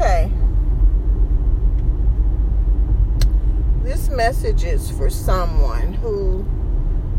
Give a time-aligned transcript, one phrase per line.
[0.00, 0.30] Okay.
[3.82, 6.46] This message is for someone who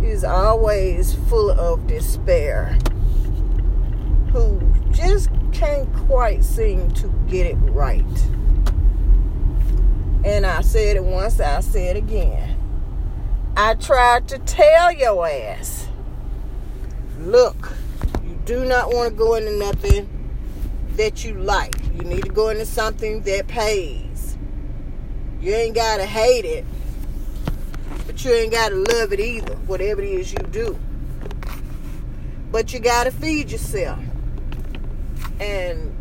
[0.01, 2.77] is always full of despair,
[4.31, 4.61] who
[4.91, 8.05] just can't quite seem to get it right.
[10.23, 12.55] And I said it once, I said it again.
[13.57, 15.89] I tried to tell your ass
[17.19, 17.73] look,
[18.23, 20.07] you do not want to go into nothing
[20.91, 21.78] that you like.
[21.99, 24.37] You need to go into something that pays.
[25.41, 26.63] You ain't got to hate it,
[28.07, 30.79] but you ain't got to love it either, whatever it is you do.
[32.53, 33.99] But you got to feed yourself.
[35.41, 35.93] And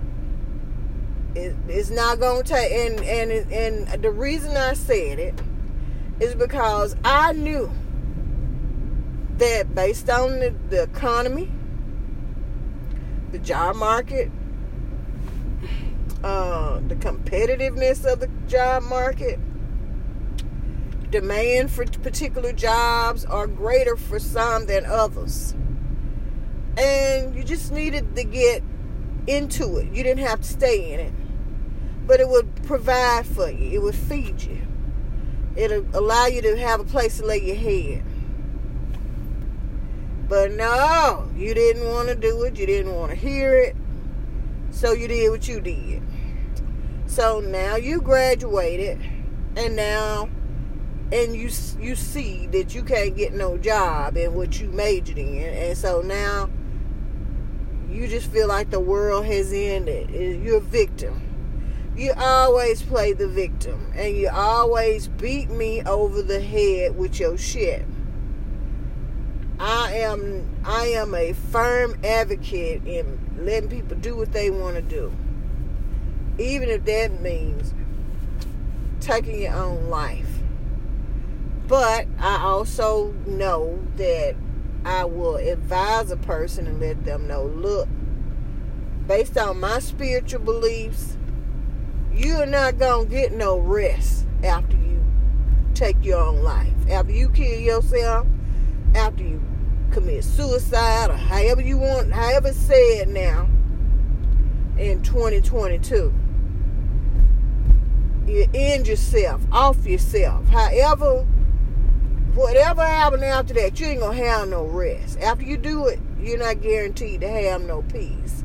[1.35, 5.35] it, it's not going to take, and, and, and the reason I said it
[6.21, 7.73] is because I knew
[9.39, 11.51] that based on the, the economy,
[13.33, 14.31] the job market,
[16.23, 19.39] uh, the competitiveness of the job market,
[21.11, 25.55] demand for particular jobs are greater for some than others.
[26.77, 28.63] And you just needed to get
[29.27, 29.93] into it.
[29.93, 31.13] You didn't have to stay in it.
[32.07, 34.63] But it would provide for you, it would feed you,
[35.57, 38.05] it'll allow you to have a place to lay your head.
[40.29, 42.59] But no, you didn't want to do it.
[42.59, 43.75] You didn't want to hear it.
[44.71, 46.03] So you did what you did.
[47.09, 49.01] So now you graduated,
[49.57, 50.29] and now,
[51.11, 55.43] and you you see that you can't get no job in what you majored in,
[55.43, 56.51] and so now
[57.91, 60.11] you just feel like the world has ended.
[60.15, 61.23] Eh, you're a victim.
[61.97, 67.39] You always play the victim, and you always beat me over the head with your
[67.39, 67.87] shit.
[69.59, 74.83] I am I am a firm advocate in letting people do what they want to
[74.83, 75.11] do.
[76.39, 77.75] Even if that means
[79.01, 80.29] taking your own life.
[81.67, 84.37] But I also know that
[84.85, 87.89] I will advise a person and let them know, look,
[89.07, 91.17] based on my spiritual beliefs,
[92.13, 95.05] you're not going to get no rest after you
[95.75, 96.73] take your own life.
[96.89, 98.27] After you kill yourself,
[98.95, 99.43] after you
[99.91, 103.49] commit suicide or however you want, however it's said now
[104.79, 106.15] in 2022.
[108.29, 110.47] You end yourself, off yourself.
[110.49, 111.23] However,
[112.35, 115.19] whatever happened after that, you ain't gonna have no rest.
[115.19, 118.45] After you do it, you're not guaranteed to have no peace.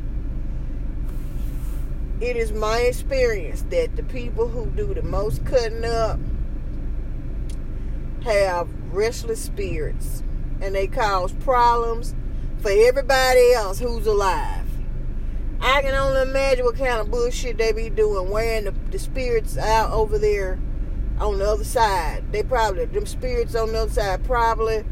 [2.22, 6.18] It is my experience that the people who do the most cutting up
[8.24, 10.24] have restless spirits
[10.62, 12.16] and they cause problems
[12.60, 14.66] for everybody else who's alive.
[15.60, 19.58] I can only imagine what kind of bullshit they be doing, wearing the, the spirits
[19.58, 20.60] out over there
[21.20, 22.32] on the other side.
[22.32, 24.86] They probably, them spirits on the other side probably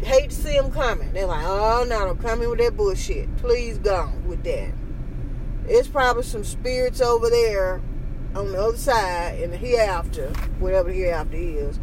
[0.00, 1.12] hate to see them coming.
[1.12, 3.34] They're like, oh no, don't come in with that bullshit.
[3.36, 4.72] Please go with that.
[5.68, 7.80] It's probably some spirits over there
[8.34, 11.78] on the other side in the hereafter, whatever the hereafter is,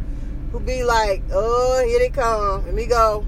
[0.52, 2.66] who be like, oh, here they come.
[2.66, 3.26] Let me go.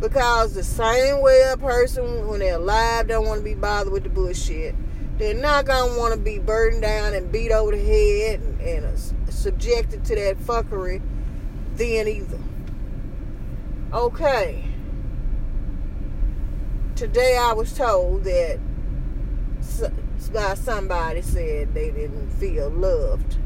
[0.00, 4.04] Because the same way a person, when they're alive, don't want to be bothered with
[4.04, 4.74] the bullshit,
[5.18, 8.86] they're not to want to be burdened down and beat over the head and, and
[8.86, 11.02] uh, subjected to that fuckery
[11.76, 12.38] then either.
[13.92, 14.64] Okay.
[16.96, 18.58] Today I was told that
[20.32, 23.36] by somebody said they didn't feel loved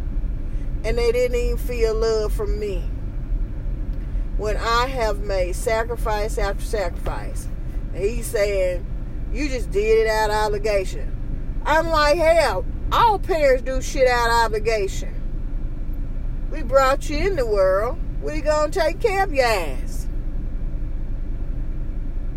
[0.84, 2.88] and they didn't even feel love from me.
[4.36, 7.48] When I have made sacrifice after sacrifice,
[7.94, 8.86] and he's saying,
[9.32, 11.15] You just did it out of obligation.
[11.66, 15.12] I'm like, Hell, all parents do shit out of obligation.
[16.52, 17.98] We brought you in the world.
[18.22, 20.06] We gonna take care of your ass.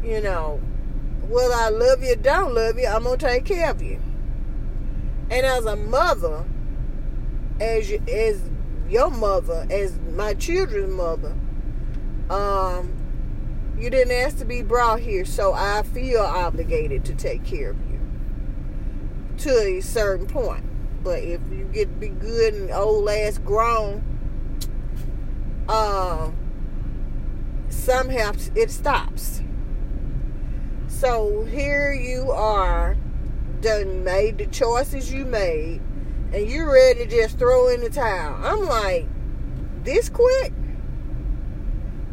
[0.04, 0.60] You know,
[1.28, 4.00] whether I love you or don't love you, I'm gonna take care of you.
[5.30, 6.44] And as a mother,
[7.62, 8.42] as you, as
[8.90, 11.36] your mother, as my children's mother,
[12.32, 12.96] um,
[13.78, 17.78] you didn't ask to be brought here, so I feel obligated to take care of
[17.78, 17.88] you
[19.39, 20.63] to a certain point.
[21.03, 24.03] But if you get to be good and old ass grown,
[25.68, 26.31] uh,
[27.69, 29.41] somehow it stops.
[30.88, 32.97] So here you are,
[33.62, 35.81] done made the choices you made
[36.33, 38.44] and you're ready to just throw in the towel.
[38.44, 39.07] I'm like,
[39.83, 40.53] this quick?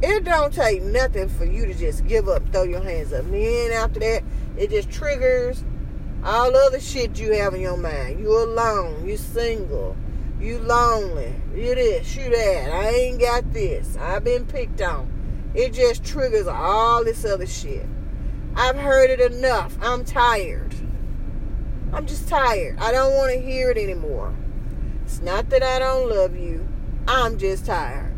[0.03, 3.25] It don't take nothing for you to just give up, throw your hands up.
[3.25, 4.23] And then after that,
[4.57, 5.65] it just triggers
[6.27, 8.19] All other shit you have in your mind.
[8.19, 9.07] You alone.
[9.07, 9.97] You single.
[10.41, 11.33] You lonely.
[11.55, 12.17] You this.
[12.17, 12.71] You that.
[12.73, 13.97] I ain't got this.
[13.97, 15.09] I've been picked on.
[15.55, 17.87] It just triggers all this other shit.
[18.57, 19.79] I've heard it enough.
[19.81, 20.75] I'm tired.
[21.93, 22.77] I'm just tired.
[22.81, 24.35] I don't want to hear it anymore.
[25.05, 26.67] It's not that I don't love you.
[27.07, 28.13] I'm just tired.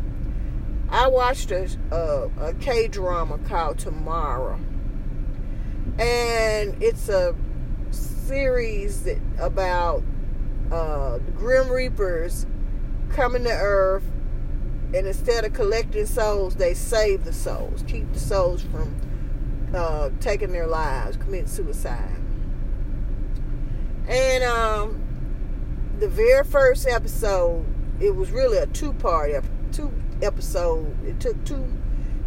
[0.89, 4.59] I watched a, a, a K drama called Tomorrow.
[5.99, 7.35] And it's a
[8.29, 9.07] series
[9.39, 10.03] about
[10.71, 12.45] uh, Grim Reapers
[13.09, 14.03] coming to Earth.
[14.93, 18.95] And instead of collecting souls, they save the souls, keep the souls from
[19.73, 22.21] uh, taking their lives, committing suicide.
[24.07, 25.01] And um,
[25.97, 27.65] the very first episode,
[27.99, 29.31] it was really a two-part
[29.71, 29.91] two
[30.21, 30.95] episode.
[31.03, 31.67] It took two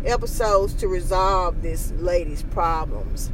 [0.05, 3.31] episodes to resolve this lady's problems.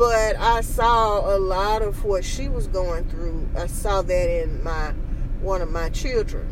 [0.00, 3.46] But I saw a lot of what she was going through.
[3.54, 4.94] I saw that in my
[5.42, 6.48] one of my children.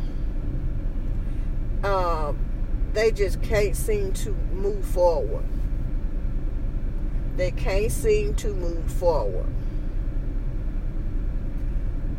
[1.83, 2.37] Um,
[2.93, 5.45] they just can't seem to move forward.
[7.37, 9.47] They can't seem to move forward.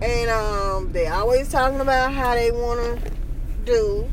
[0.02, 3.12] And um, they always talking about how they want to
[3.64, 4.10] do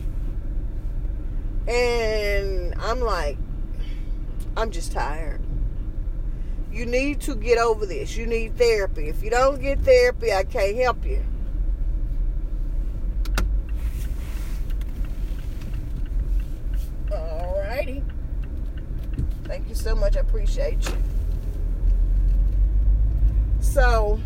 [1.67, 3.39] and I'm like,
[4.55, 5.46] I'm just tired.
[6.77, 8.15] You need to get over this.
[8.15, 9.09] You need therapy.
[9.09, 11.25] If you don't get therapy, I can't help you.
[17.09, 18.03] Alrighty.
[19.45, 20.17] Thank you so much.
[20.17, 20.97] I appreciate you.
[23.59, 24.19] So,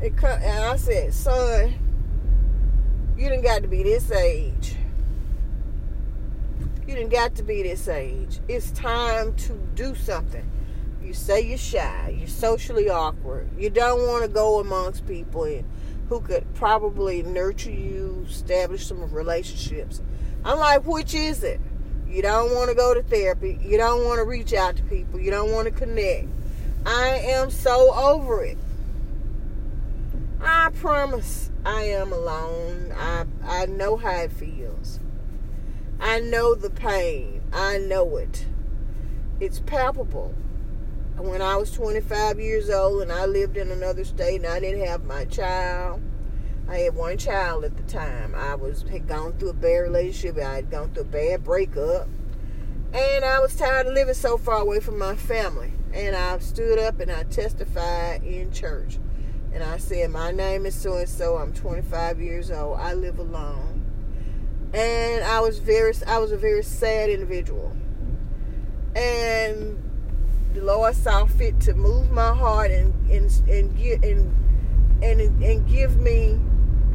[0.00, 1.74] it and I said, son,
[3.16, 4.76] you didn't got to be this age.
[6.86, 8.38] You didn't got to be this age.
[8.46, 10.48] It's time to do something.
[11.02, 15.64] You say you're shy, you're socially awkward, you don't want to go amongst people and
[16.08, 20.00] who could probably nurture you, establish some relationships.
[20.44, 21.60] I'm like, which is it?
[22.08, 23.58] You don't want to go to therapy.
[23.62, 25.18] You don't want to reach out to people.
[25.18, 26.28] You don't want to connect.
[26.84, 28.58] I am so over it.
[30.40, 32.92] I promise I am alone.
[32.96, 35.00] I I know how it feels.
[35.98, 37.42] I know the pain.
[37.52, 38.46] I know it.
[39.40, 40.34] It's palpable.
[41.16, 44.86] When I was 25 years old and I lived in another state and I didn't
[44.86, 46.02] have my child,
[46.68, 48.34] I had one child at the time.
[48.34, 50.36] I was had gone through a bad relationship.
[50.36, 52.08] I had gone through a bad breakup,
[52.92, 55.72] and I was tired of living so far away from my family.
[55.94, 58.98] And I stood up and I testified in church
[59.52, 61.38] and I said, My name is so and so.
[61.38, 62.78] I'm 25 years old.
[62.78, 63.75] I live alone.
[64.76, 67.74] And I was very, I was a very sad individual.
[68.94, 69.82] And
[70.52, 75.66] the Lord saw fit to move my heart and and and give and and and
[75.66, 76.38] give me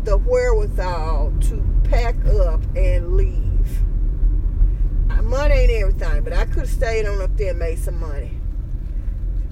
[0.04, 3.42] the wherewithal to pack up and leave.
[5.24, 8.38] Money ain't everything, but I could have stayed on up there and made some money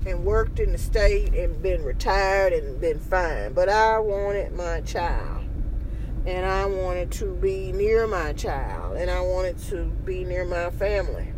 [0.06, 3.54] and worked in the state and been retired and been fine.
[3.54, 5.38] But I wanted my child.
[6.30, 8.98] And I wanted to be near my child.
[8.98, 11.34] And I wanted to be near my family.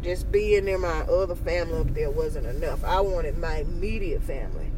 [0.00, 2.82] Just being near my other family up there wasn't enough.
[2.82, 4.72] I wanted my immediate family.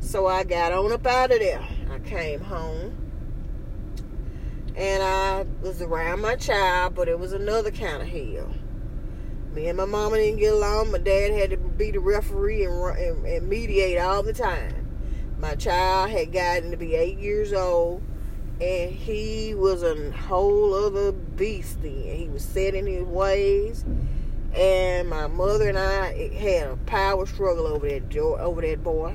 [0.00, 1.64] So I got on up out of there.
[1.88, 2.96] I came home.
[4.74, 8.52] And I was around my child, but it was another kind of hell
[9.54, 10.90] me and my mama didn't get along.
[10.90, 14.85] My dad had to be the referee and, and, and mediate all the time.
[15.38, 18.02] My child had gotten to be eight years old,
[18.60, 21.92] and he was a whole other beast then.
[21.92, 23.84] He was set in his ways,
[24.54, 29.14] and my mother and I had a power struggle over that over that boy.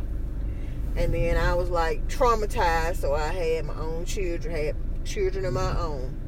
[0.96, 5.54] And then I was like traumatized, so I had my own children, had children of
[5.54, 6.20] my own.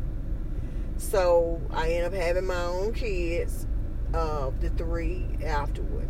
[0.98, 3.68] So I ended up having my own kids
[4.14, 6.08] of the three afterward.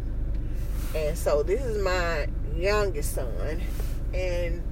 [0.96, 3.62] And so this is my youngest son,
[4.14, 4.64] and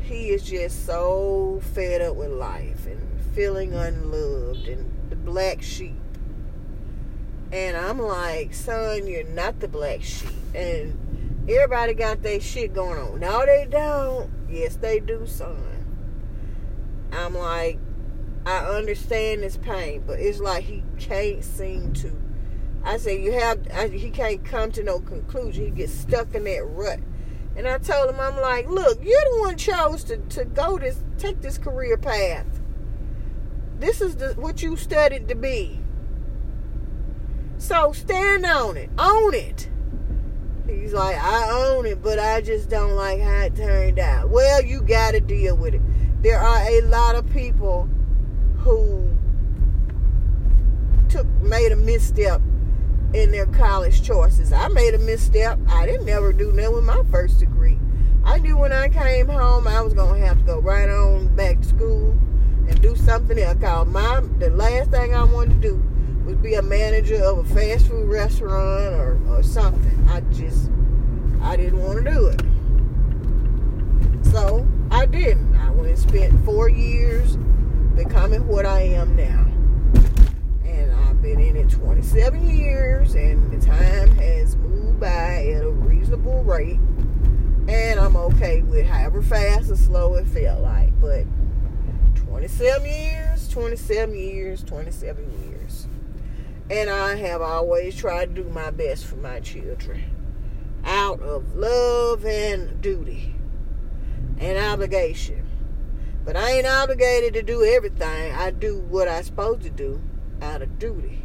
[0.00, 5.94] he is just so fed up with life and feeling unloved and the black sheep.
[7.52, 10.30] And I'm like, son, you're not the black sheep.
[10.54, 13.20] And everybody got their shit going on.
[13.20, 14.30] No, they don't.
[14.48, 15.86] Yes, they do, son.
[17.12, 17.78] I'm like,
[18.46, 22.12] I understand this pain, but it's like he can't seem to
[22.86, 25.64] I said, you have, I, he can't come to no conclusion.
[25.64, 27.00] He gets stuck in that rut.
[27.56, 31.02] And I told him, I'm like, look, you're the one chose to, to go this,
[31.18, 32.46] take this career path.
[33.80, 35.80] This is the, what you studied to be.
[37.58, 38.88] So stand on it.
[38.98, 39.68] Own it.
[40.68, 44.30] He's like, I own it, but I just don't like how it turned out.
[44.30, 45.82] Well, you got to deal with it.
[46.22, 47.88] There are a lot of people
[48.58, 49.10] who
[51.08, 52.40] took made a misstep
[53.14, 54.52] in their college choices.
[54.52, 55.58] I made a misstep.
[55.68, 57.78] I didn't never do that with my first degree.
[58.24, 61.60] I knew when I came home I was gonna have to go right on back
[61.60, 62.10] to school
[62.68, 63.58] and do something else.
[63.60, 65.82] Cause my the last thing I wanted to do
[66.24, 70.08] was be a manager of a fast food restaurant or, or something.
[70.10, 70.70] I just
[71.40, 72.42] I didn't want to do it.
[74.32, 75.54] So I didn't.
[75.56, 77.36] I went and spent four years
[77.94, 79.46] becoming what I am now.
[81.16, 86.44] I've been in it 27 years and the time has moved by at a reasonable
[86.44, 86.78] rate.
[87.68, 91.00] And I'm okay with however fast or slow it felt like.
[91.00, 91.24] But
[92.16, 95.86] 27 years, 27 years, 27 years.
[96.68, 100.04] And I have always tried to do my best for my children
[100.84, 103.34] out of love and duty
[104.38, 105.48] and obligation.
[106.26, 108.34] But I ain't obligated to do everything.
[108.34, 110.02] I do what I supposed to do
[110.42, 111.22] out of duty.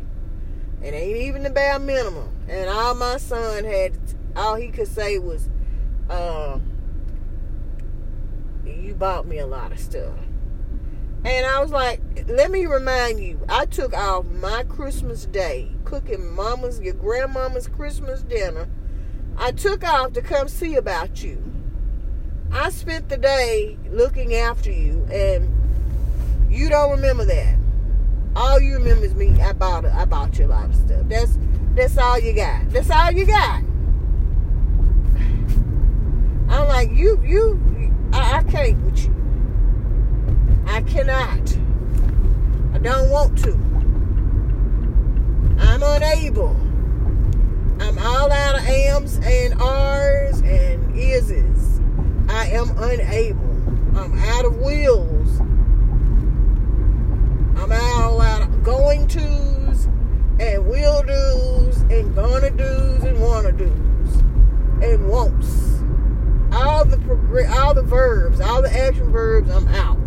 [0.82, 2.36] It ain't even the bare minimum.
[2.48, 3.98] And all my son had,
[4.36, 5.50] all he could say was,
[6.10, 6.72] um,
[8.66, 10.18] you bought me a lot of stuff.
[11.24, 16.34] And I was like, let me remind you, I took off my Christmas day, cooking
[16.34, 18.68] mama's, your grandmama's Christmas dinner.
[19.38, 21.42] I took off to come see about you.
[22.52, 25.48] I spent the day looking after you, and
[26.50, 27.61] you don't remember that.
[28.36, 29.40] All you remember is me.
[29.42, 31.02] I bought I bought you a lot of stuff.
[31.06, 31.38] That's
[31.76, 32.70] that's all you got.
[32.70, 33.64] That's all you got.
[36.50, 37.72] I'm like you you
[38.14, 39.16] I, I can't with you.
[40.68, 41.58] I cannot.
[42.74, 43.52] I don't want to.
[45.60, 46.56] I'm unable.
[47.82, 51.80] I'm all out of M's and R's and is's.
[52.30, 53.98] I am unable.
[53.98, 55.40] I'm out of wills.
[57.58, 59.86] I'm all out of going tos
[60.40, 64.16] and will do's and gonna do's and wanna do's
[64.82, 65.82] and won'ts.
[66.54, 69.98] All the progr- all the verbs, all the action verbs, I'm out.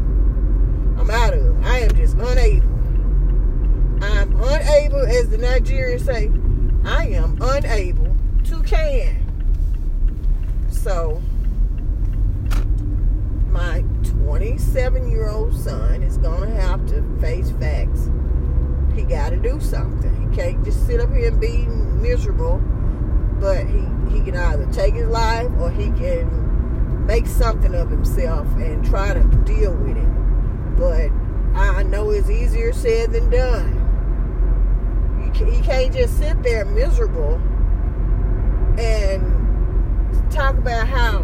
[1.01, 1.65] I'm out of.
[1.65, 2.69] I am just unable.
[4.05, 6.31] I'm unable, as the Nigerians say,
[6.85, 8.15] I am unable
[8.45, 9.23] to can.
[10.71, 11.23] So
[13.51, 18.11] my 27 year old son is going to have to face facts.
[18.95, 20.15] He got to do something.
[20.31, 21.67] He can't just sit up here and be
[22.01, 22.59] miserable,
[23.41, 28.47] but he, he can either take his life or he can make something of himself
[28.57, 30.77] and try to deal with it.
[30.77, 31.11] But
[31.59, 33.81] I know it's easier said than done.
[35.35, 37.41] He can't just sit there miserable
[38.79, 41.23] and talk about how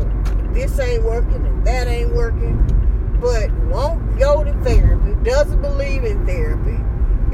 [0.52, 2.56] this ain't working and that ain't working,
[3.20, 6.78] but won't go to therapy, doesn't believe in therapy.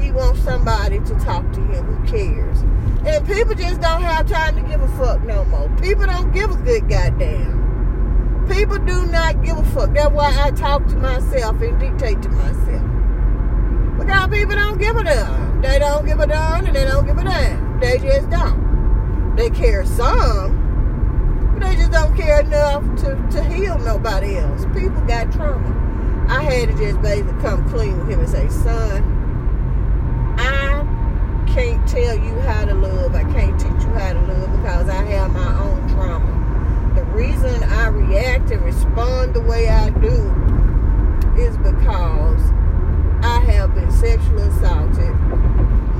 [0.07, 2.61] He wants somebody to talk to him who cares.
[3.05, 5.67] And people just don't have time to give a fuck no more.
[5.81, 8.45] People don't give a good goddamn.
[8.49, 9.93] People do not give a fuck.
[9.93, 13.99] That's why I talk to myself and dictate to myself.
[13.99, 15.61] Because people don't give a damn.
[15.61, 17.79] They don't give a damn and they don't give a damn.
[17.81, 19.35] They just don't.
[19.35, 24.63] They care some, but they just don't care enough to, to heal nobody else.
[24.67, 26.25] People got trauma.
[26.29, 29.16] I had to just basically come clean with him and say, son,
[31.57, 33.15] can't tell you how to love.
[33.15, 36.93] I can't teach you how to love because I have my own trauma.
[36.93, 40.13] The reason I react and respond the way I do
[41.35, 42.41] is because
[43.23, 45.15] I have been sexually assaulted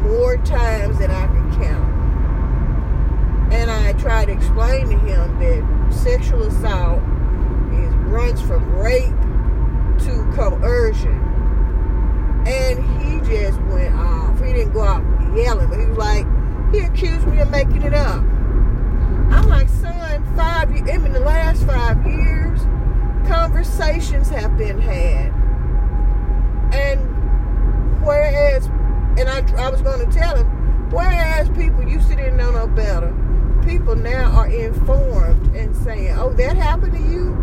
[0.03, 3.51] more times than I can count.
[3.51, 7.01] And I try to explain to him that sexual assault
[7.73, 9.09] is runs from rape
[10.05, 11.17] to coercion.
[12.45, 14.39] And he just went off.
[14.39, 16.25] He didn't go out yelling, but he was like,
[16.71, 18.21] he accused me of making it up.
[19.29, 22.61] I'm like, son, five years in the last five years,
[23.27, 25.31] conversations have been had.
[26.73, 26.99] And
[28.05, 32.51] whereas, and I, I was going to tell him, whereas people used to didn't know
[32.51, 33.13] no better,
[33.63, 37.35] people now are informed and saying, oh, that happened to you?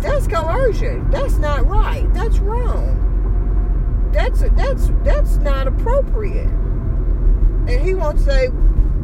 [0.00, 1.10] That's coercion.
[1.10, 2.12] That's not right.
[2.14, 2.96] That's wrong.
[4.12, 6.48] That's that's that's not appropriate.
[7.70, 8.48] And he won't say,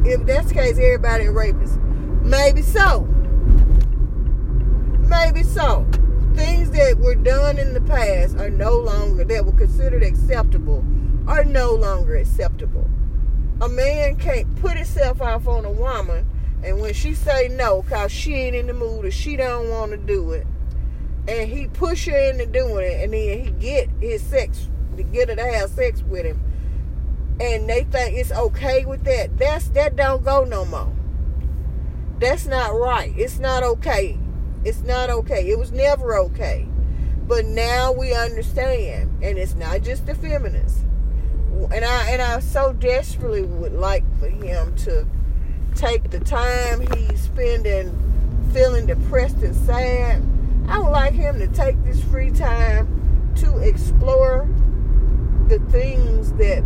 [0.05, 1.79] if that's the case, everybody a rapist.
[2.23, 3.03] Maybe so.
[5.09, 5.87] Maybe so.
[6.35, 10.85] Things that were done in the past are no longer, that were considered acceptable,
[11.29, 12.89] are no longer acceptable.
[13.61, 16.29] a man can't put himself off on a woman,
[16.63, 19.93] and when she say no, cause she ain't in the mood or she don't want
[19.93, 20.47] to do it,
[21.27, 25.29] and he push her into doing it, and then he get his sex to get
[25.29, 26.41] her to have sex with him,
[27.41, 29.37] and they think it's okay with that.
[29.39, 30.93] That's that don't go no more.
[32.19, 33.13] That's not right.
[33.17, 34.19] It's not okay.
[34.65, 35.51] It's not okay.
[35.51, 36.67] It was never okay.
[37.27, 40.83] But now we understand, and it's not just the feminists.
[41.73, 45.07] And I and I so desperately would like for him to
[45.75, 48.03] take the time he's spending
[48.53, 50.23] feeling depressed and sad.
[50.69, 54.49] I would like him to take this free time to explore
[55.49, 56.65] the things that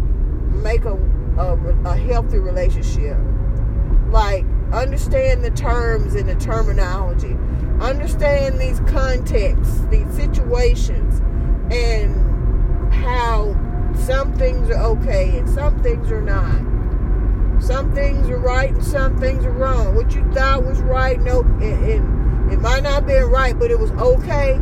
[0.51, 0.95] make a,
[1.39, 3.17] a, a healthy relationship.
[4.11, 7.37] Like understand the terms and the terminology
[7.81, 11.21] understand these contexts, these situations,
[11.73, 13.57] and how
[13.95, 16.69] some things are okay and some things are not.
[17.63, 19.95] Some things are right and some things are wrong.
[19.95, 23.79] What you thought was right, no, and, and it might not be right, but it
[23.79, 24.61] was okay.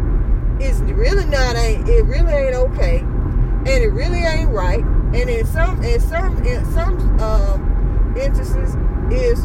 [0.60, 1.54] It's really not.
[1.56, 4.84] It really ain't okay, and it really ain't right.
[5.14, 8.76] And in some, in some, in some um, instances,
[9.10, 9.44] is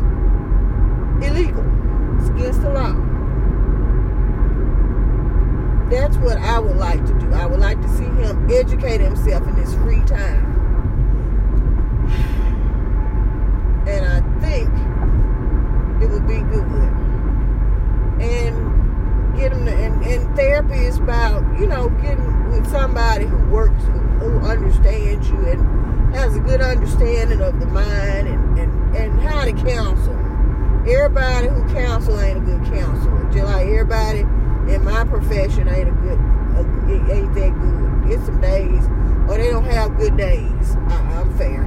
[1.26, 1.64] illegal.
[2.20, 3.14] It's against the law
[5.94, 7.32] that's what I would like to do.
[7.34, 10.52] I would like to see him educate himself in his free time.
[13.88, 14.70] And I think
[16.02, 16.64] it would be good.
[18.22, 18.73] And
[19.36, 23.84] get him to, and, and therapy is about, you know, getting with somebody who works,
[23.84, 29.20] who, who understands you and has a good understanding of the mind and, and, and
[29.22, 30.14] how to counsel.
[30.88, 33.24] Everybody who counsel ain't a good counselor.
[33.32, 34.20] Just like everybody
[34.72, 38.10] in my profession ain't a good, a, ain't that good.
[38.10, 38.86] Get some days,
[39.30, 40.76] or they don't have good days.
[40.90, 41.64] I, am fair,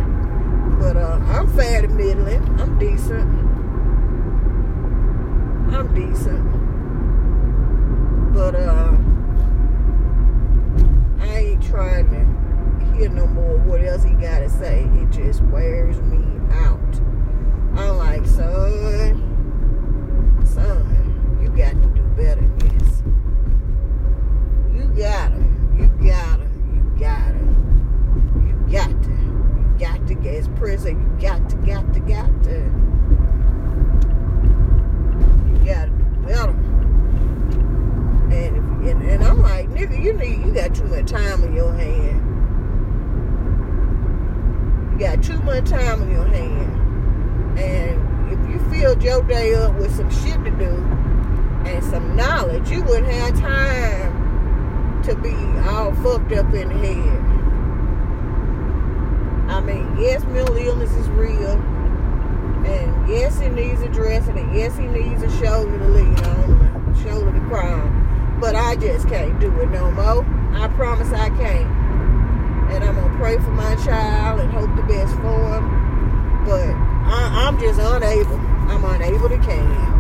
[0.79, 2.43] but uh, I'm fair to middling.
[2.61, 3.27] I'm decent.
[5.75, 6.45] I'm decent,
[8.37, 8.95] but uh,
[11.21, 12.19] I ain't trying to
[12.95, 14.87] hear no more what else he got to say.
[14.93, 16.23] It just wears me
[16.53, 17.01] out.
[17.79, 19.23] I'm like, son,
[20.45, 23.03] son, you got to do better This,
[24.75, 25.43] you gotta,
[25.75, 27.41] you gotta, you gotta,
[28.45, 31.01] you got to, you got to get his prison.
[31.01, 32.57] You got to, got to, got to.
[35.49, 36.55] You gotta do better.
[38.29, 41.73] And, if, and and I'm like, nigga, you need, you got too time in your
[41.73, 42.23] hand.
[44.93, 47.59] You got too much time in your hand.
[47.59, 50.85] And if you filled your day up with some shit to do
[51.65, 55.35] and some knowledge, you wouldn't have time to be
[55.69, 57.23] all fucked up in the head.
[59.49, 61.53] I mean, yes, mental illness is real.
[62.67, 64.37] And yes, he needs addressing.
[64.37, 68.39] And yes, he needs a shoulder to lean on, shoulder to cry on.
[68.41, 70.36] But I just can't do it no more.
[70.57, 71.71] I promise I can't.
[72.73, 76.45] And I'm to pray for my child and hope the best for him.
[76.47, 76.71] But
[77.07, 78.37] I, I'm just unable.
[78.71, 79.96] I'm unable to can.